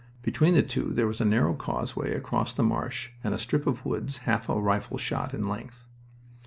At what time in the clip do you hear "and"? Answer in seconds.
3.23-3.35